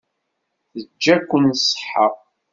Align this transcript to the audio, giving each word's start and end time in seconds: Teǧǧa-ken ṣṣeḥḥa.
Teǧǧa-ken 0.71 1.43
ṣṣeḥḥa. 1.61 2.07